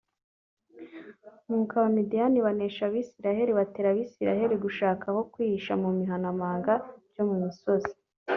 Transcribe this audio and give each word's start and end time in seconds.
ni 1.47 1.53
uko 1.59 1.71
abamidiyani 1.79 2.39
banesha 2.45 2.81
abisirayeli 2.85 3.51
batera 3.59 3.87
abisirayeli 3.93 4.55
gushaka 4.65 5.03
aho 5.11 5.21
kwihisha 5.31 5.73
mu 5.81 5.89
bihanamangabyo 5.97 7.21
mu 7.29 7.35
misozi 7.45 7.91